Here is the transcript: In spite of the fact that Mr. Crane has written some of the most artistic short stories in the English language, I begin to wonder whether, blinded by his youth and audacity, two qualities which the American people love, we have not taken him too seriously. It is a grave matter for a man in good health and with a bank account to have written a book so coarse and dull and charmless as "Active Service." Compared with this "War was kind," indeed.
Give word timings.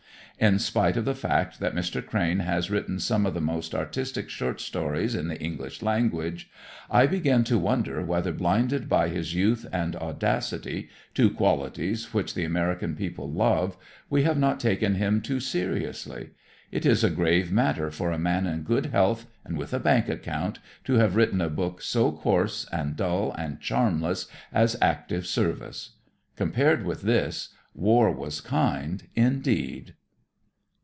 In 0.39 0.57
spite 0.57 0.97
of 0.97 1.05
the 1.05 1.13
fact 1.13 1.59
that 1.59 1.75
Mr. 1.75 2.03
Crane 2.03 2.39
has 2.39 2.71
written 2.71 2.97
some 2.97 3.27
of 3.27 3.35
the 3.35 3.39
most 3.41 3.75
artistic 3.75 4.27
short 4.27 4.59
stories 4.59 5.13
in 5.13 5.27
the 5.27 5.39
English 5.39 5.83
language, 5.83 6.49
I 6.89 7.05
begin 7.05 7.43
to 7.43 7.59
wonder 7.59 8.03
whether, 8.03 8.31
blinded 8.31 8.89
by 8.89 9.09
his 9.09 9.35
youth 9.35 9.67
and 9.71 9.95
audacity, 9.95 10.89
two 11.13 11.29
qualities 11.29 12.11
which 12.11 12.33
the 12.33 12.43
American 12.43 12.95
people 12.95 13.31
love, 13.31 13.77
we 14.09 14.23
have 14.23 14.39
not 14.39 14.59
taken 14.59 14.95
him 14.95 15.21
too 15.21 15.39
seriously. 15.39 16.31
It 16.71 16.87
is 16.87 17.03
a 17.03 17.11
grave 17.11 17.51
matter 17.51 17.91
for 17.91 18.11
a 18.11 18.17
man 18.17 18.47
in 18.47 18.63
good 18.63 18.87
health 18.87 19.27
and 19.45 19.55
with 19.59 19.75
a 19.75 19.79
bank 19.79 20.09
account 20.09 20.57
to 20.85 20.95
have 20.95 21.15
written 21.15 21.39
a 21.39 21.49
book 21.51 21.83
so 21.83 22.11
coarse 22.11 22.65
and 22.71 22.95
dull 22.95 23.31
and 23.33 23.59
charmless 23.61 24.25
as 24.51 24.75
"Active 24.81 25.27
Service." 25.27 25.97
Compared 26.35 26.83
with 26.83 27.03
this 27.03 27.49
"War 27.75 28.11
was 28.11 28.41
kind," 28.41 29.03
indeed. 29.13 29.93